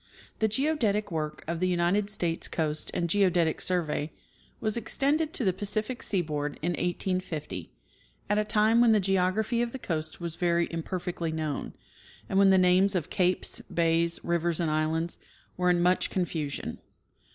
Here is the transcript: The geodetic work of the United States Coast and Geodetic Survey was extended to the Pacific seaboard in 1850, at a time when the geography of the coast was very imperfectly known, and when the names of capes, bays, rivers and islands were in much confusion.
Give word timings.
The 0.39 0.47
geodetic 0.47 1.11
work 1.11 1.43
of 1.47 1.59
the 1.59 1.67
United 1.67 2.09
States 2.09 2.47
Coast 2.47 2.89
and 2.91 3.07
Geodetic 3.07 3.61
Survey 3.61 4.11
was 4.59 4.75
extended 4.75 5.31
to 5.33 5.43
the 5.45 5.53
Pacific 5.53 6.01
seaboard 6.01 6.57
in 6.63 6.71
1850, 6.71 7.71
at 8.27 8.39
a 8.39 8.43
time 8.43 8.81
when 8.81 8.93
the 8.93 8.99
geography 8.99 9.61
of 9.61 9.73
the 9.73 9.77
coast 9.77 10.19
was 10.19 10.37
very 10.37 10.67
imperfectly 10.71 11.31
known, 11.31 11.75
and 12.27 12.39
when 12.39 12.49
the 12.49 12.57
names 12.57 12.95
of 12.95 13.11
capes, 13.11 13.61
bays, 13.71 14.19
rivers 14.25 14.59
and 14.59 14.71
islands 14.71 15.19
were 15.55 15.69
in 15.69 15.83
much 15.83 16.09
confusion. 16.09 16.79